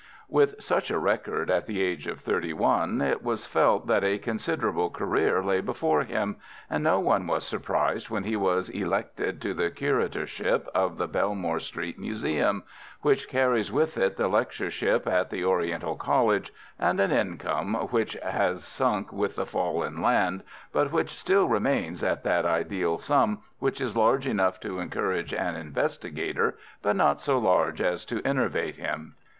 With 0.29 0.59
such 0.63 0.89
a 0.89 0.97
record 0.97 1.51
at 1.51 1.67
the 1.67 1.79
age 1.83 2.07
of 2.07 2.21
thirty 2.21 2.53
one, 2.53 3.01
it 3.03 3.23
was 3.23 3.45
felt 3.45 3.85
that 3.85 4.03
a 4.03 4.17
considerable 4.17 4.89
career 4.89 5.43
lay 5.43 5.61
before 5.61 6.01
him, 6.05 6.37
and 6.71 6.83
no 6.83 6.99
one 6.99 7.27
was 7.27 7.45
surprised 7.45 8.09
when 8.09 8.23
he 8.23 8.35
was 8.35 8.69
elected 8.69 9.39
to 9.43 9.53
the 9.53 9.69
curatorship 9.69 10.67
of 10.73 10.97
the 10.97 11.07
Belmore 11.07 11.59
Street 11.59 11.99
Museum, 11.99 12.63
which 13.03 13.29
carries 13.29 13.71
with 13.71 13.95
it 13.95 14.17
the 14.17 14.27
lectureship 14.27 15.05
at 15.07 15.29
the 15.29 15.45
Oriental 15.45 15.95
College, 15.95 16.51
and 16.79 16.99
an 16.99 17.11
income 17.11 17.75
which 17.91 18.13
has 18.23 18.63
sunk 18.63 19.13
with 19.13 19.35
the 19.35 19.45
fall 19.45 19.83
in 19.83 20.01
land, 20.01 20.41
but 20.73 20.91
which 20.91 21.11
still 21.11 21.47
remains 21.47 22.01
at 22.03 22.23
that 22.23 22.43
ideal 22.43 22.97
sum 22.97 23.43
which 23.59 23.79
is 23.79 23.95
large 23.95 24.25
enough 24.25 24.59
to 24.61 24.79
encourage 24.79 25.31
an 25.31 25.55
investigator, 25.55 26.57
but 26.81 26.95
not 26.95 27.21
so 27.21 27.37
large 27.37 27.79
as 27.79 28.03
to 28.03 28.19
enervate 28.25 28.77
him. 28.77 29.13